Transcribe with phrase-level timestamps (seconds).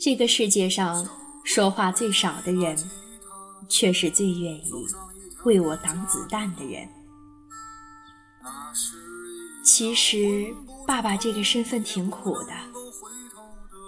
[0.00, 1.06] 这个世界上
[1.44, 2.74] 说话最少的人，
[3.68, 4.72] 却是最愿意
[5.44, 6.88] 为我挡子弹的人。
[9.62, 10.46] 其实，
[10.86, 12.52] 爸爸这个身份挺苦的，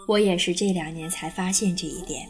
[0.07, 2.29] 我也是这两年才发现这一点。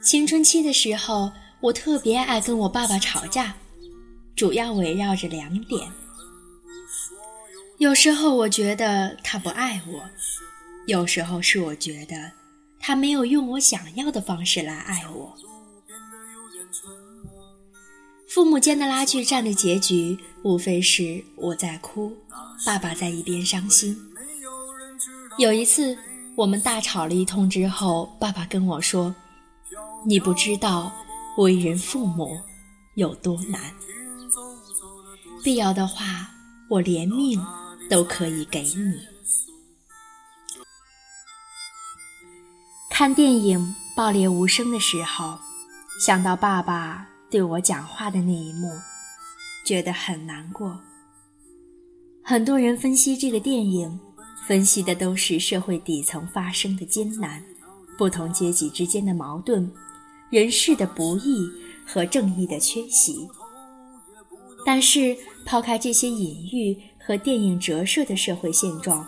[0.00, 3.56] 青春期的时候，我特别爱跟我爸爸吵架，
[4.36, 5.90] 主要围绕着两点。
[7.78, 10.08] 有时候我觉得他不爱我，
[10.86, 12.30] 有时候是我觉得
[12.86, 15.34] 他没有用我想要的方式来爱我。
[18.28, 22.14] 父母间的拉锯战的结局，无非是我在哭，
[22.66, 23.96] 爸爸在一边伤心。
[25.38, 25.96] 有一次，
[26.36, 29.14] 我们大吵了一通之后，爸爸跟我说
[30.04, 30.92] ：“你不知道
[31.38, 32.38] 为人父母
[32.96, 33.72] 有多难，
[35.42, 36.30] 必要的话，
[36.68, 37.42] 我连命。”
[37.90, 38.98] 都可以给你。
[42.96, 43.58] 看电影
[43.96, 45.36] 《爆裂无声》的时候，
[45.98, 48.70] 想到爸爸对我讲话的那一幕，
[49.66, 50.78] 觉得很难过。
[52.22, 53.98] 很多人分析这个电影，
[54.46, 57.42] 分析的都是社会底层发生的艰难，
[57.98, 59.68] 不同阶级之间的矛盾，
[60.30, 61.50] 人事的不易
[61.84, 63.28] 和正义的缺席。
[64.64, 66.80] 但是抛开这些隐喻。
[67.06, 69.06] 和电影折射的社会现状，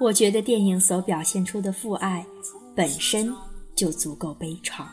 [0.00, 2.24] 我觉得电影所表现出的父爱
[2.76, 3.34] 本身
[3.74, 4.84] 就足够悲怆。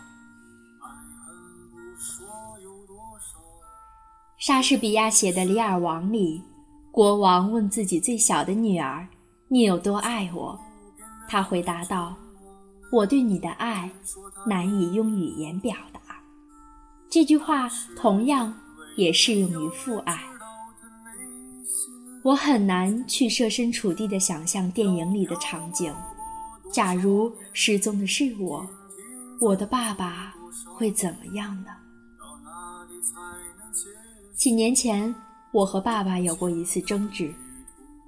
[4.38, 6.42] 莎士比亚写的《李尔王》里，
[6.92, 9.06] 国王问自己最小的女儿
[9.50, 10.58] ：“你有多爱我？”
[11.28, 12.16] 他回答道
[12.90, 13.92] ：“我对你的爱
[14.48, 16.00] 难以用语言表达。”
[17.12, 18.54] 这句话同样
[18.96, 20.18] 也适用于父爱。
[22.24, 25.94] 我很难去设身处地的想象电影里的场景。
[26.74, 28.68] 假如失踪的是我，
[29.40, 30.34] 我的爸爸
[30.66, 31.70] 会怎么样呢？
[34.36, 35.14] 几年前，
[35.52, 37.32] 我和爸爸有过一次争执。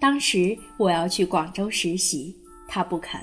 [0.02, 2.36] 当时我要去广州实习，
[2.68, 3.22] 他不肯，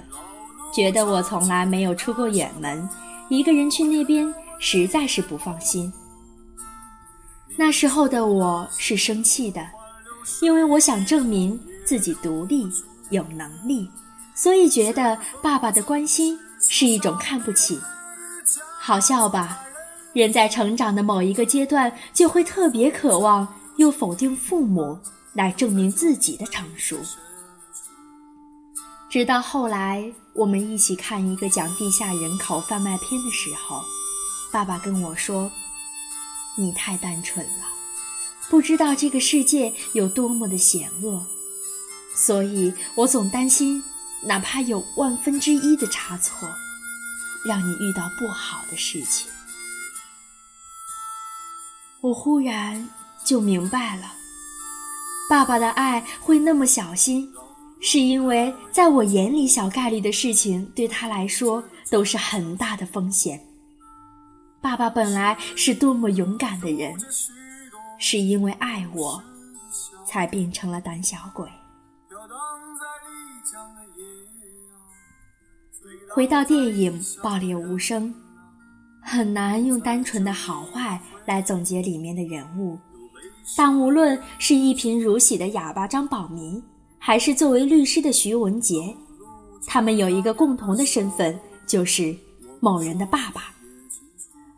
[0.73, 2.89] 觉得我从来没有出过远门，
[3.29, 5.93] 一个人去那边实在是不放心。
[7.57, 9.67] 那时候的我是生气的。
[10.41, 12.71] 因为我想证明自己独立
[13.11, 13.91] 有能力，
[14.35, 16.39] 所以觉得爸爸的关心
[16.69, 17.81] 是一种看不起。
[18.81, 19.61] 好笑吧？
[20.13, 24.99] 人在成长的某一个阶段，就会特别渴望用否定父母
[25.33, 26.99] 来证明自己的成熟。
[29.09, 33.83] 直到后来，我们一起看一个讲地下人口贩卖片的时候，
[34.51, 35.51] 爸爸跟我说
[36.57, 37.69] ：“你太单纯了。”
[38.51, 41.25] 不知道这个世界有多么的险恶，
[42.15, 43.83] 所以我总担心，
[44.27, 46.49] 哪怕有万分之一的差错，
[47.45, 49.31] 让你遇到不好的事情。
[52.01, 52.89] 我忽然
[53.25, 54.13] 就明白了，
[55.29, 57.33] 爸爸的爱会那么小心，
[57.81, 63.41] 是因为在我眼里，小概率的事情对他来说都是很大的风险。
[64.61, 66.97] 爸爸本来是多么勇敢的人。
[68.05, 69.23] 是因为爱我，
[70.05, 71.49] 才变成了胆小鬼。
[76.15, 78.09] 回到电影《爆裂无声》，
[79.01, 82.79] 很难用单纯的好坏来总结里面的人物。
[83.57, 86.63] 但无论是一贫如洗的哑巴张宝民，
[86.99, 88.95] 还是作为律师的徐文杰，
[89.67, 92.15] 他们有一个共同的身份，就是
[92.61, 93.45] 某人的爸爸。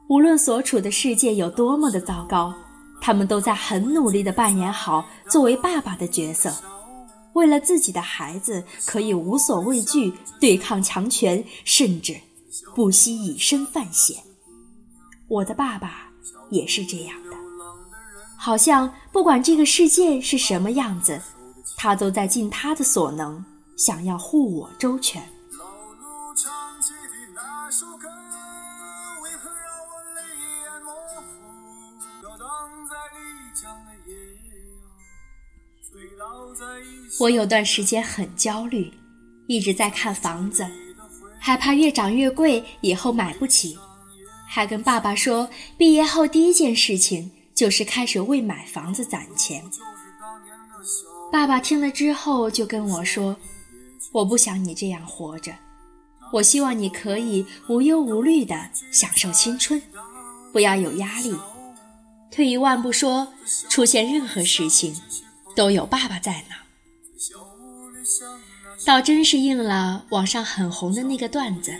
[0.08, 2.52] 无论所处的世界有多么的糟糕。
[3.00, 6.50] 他们都在很努力地扮演好作为爸爸的角色，
[7.34, 12.16] 为了自己的孩子，可以无所畏惧对抗强权，甚至
[12.74, 14.16] 不惜以身犯险。
[15.28, 16.10] 我的爸爸
[16.50, 17.36] 也是这样的，
[18.36, 21.20] 好像不管这个世界是什么样子，
[21.76, 23.44] 他都在尽他的所能，
[23.76, 25.22] 想要护我周全。
[37.20, 38.92] 我有段时间很焦虑，
[39.46, 40.66] 一直在看房子，
[41.38, 43.78] 害怕越涨越贵，以后买不起，
[44.48, 49.62] 还跟爸爸说，毕业后第一件事情就是开始为买房子攒钱。
[51.30, 53.36] 爸爸听了之后就跟我说
[54.12, 55.52] ：“我不想你这样活着，
[56.32, 59.80] 我希望你可以无忧无虑地享受青春，
[60.52, 61.36] 不要有压力。
[62.30, 63.28] 退一万步说，
[63.68, 65.00] 出现任何事情。”
[65.56, 66.56] 都有爸爸在呢，
[68.84, 71.74] 倒真是应了网上很红的那个段子：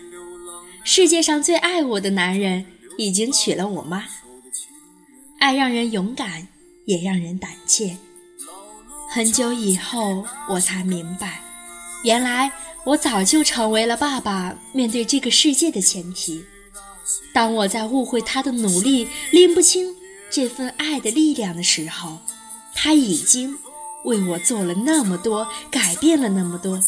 [0.84, 2.66] 世界上最爱我的男人
[2.96, 4.04] 已经娶了我妈。
[5.38, 6.48] 爱让人勇敢，
[6.86, 7.96] 也让人胆怯。
[9.10, 11.42] 很久以后，我才明白，
[12.02, 12.50] 原来
[12.84, 16.44] 我早就成为了爸爸面对这个世界的前提。
[17.34, 19.94] 当我在误会他的努力，拎不清
[20.30, 22.18] 这份爱的力量的时候，
[22.74, 23.58] 他已经
[24.04, 26.80] 为我做了那么多，改变了那么多。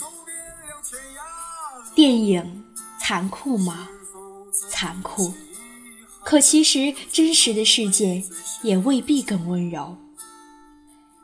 [1.95, 2.65] 电影
[3.01, 3.89] 残酷吗？
[4.71, 5.33] 残酷。
[6.25, 8.23] 可其实真实的世界
[8.63, 9.97] 也未必更温柔。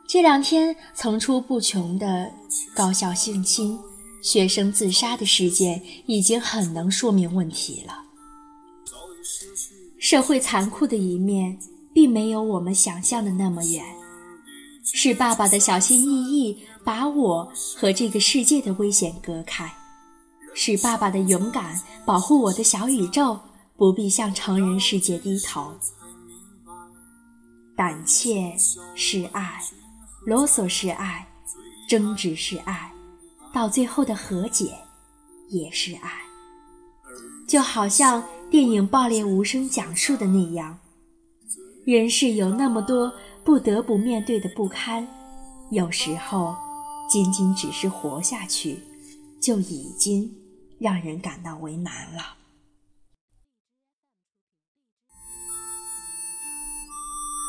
[0.07, 2.31] 这两天层出不穷的
[2.75, 3.77] 高校性侵、
[4.21, 7.99] 学生自杀的事件，已经很能说明问题了。
[9.99, 11.57] 社会残酷的一面，
[11.93, 13.83] 并没有我们想象的那么远。
[14.83, 19.65] 是爸爸的小心翼翼，把我和这个世界的危险隔开；
[20.53, 23.39] 是爸爸的勇敢，保护我的小宇宙
[23.77, 25.73] 不必向成人世界低头。
[27.75, 28.53] 胆怯
[28.95, 29.59] 是爱。
[30.25, 31.27] 啰嗦是爱，
[31.89, 32.89] 争执是爱，
[33.53, 34.73] 到最后的和解
[35.49, 36.11] 也是爱。
[37.45, 40.79] 就好像电影《爆裂无声》讲述的那样，
[41.85, 43.11] 人世有那么多
[43.43, 45.07] 不得不面对的不堪，
[45.71, 46.55] 有时候
[47.09, 48.79] 仅仅只是活下去，
[49.41, 50.33] 就已经
[50.79, 52.37] 让人感到为难了。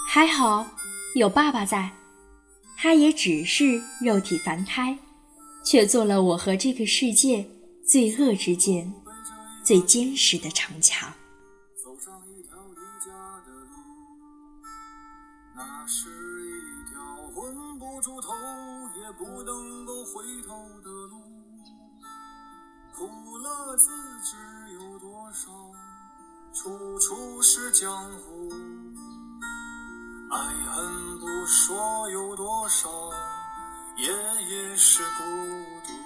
[0.09, 0.67] 还好
[1.17, 1.91] 有爸爸在。
[2.77, 4.99] 他也只是肉体凡胎，
[5.65, 7.49] 却做了我和这个世界
[7.89, 8.93] 罪恶之间
[9.65, 11.11] 最坚实的城墙。
[15.57, 16.11] 那是
[16.45, 17.01] 一条
[17.33, 18.33] 混不出头
[18.97, 20.53] 也不能够回头
[20.83, 21.23] 的路，
[22.93, 23.91] 苦乐自
[24.21, 24.37] 知
[24.73, 25.53] 有多少，
[26.53, 28.51] 处处是江湖。
[30.33, 30.39] 爱
[30.73, 32.91] 恨不说有多少，
[33.97, 34.09] 夜
[34.49, 35.23] 夜是孤
[35.87, 36.04] 独。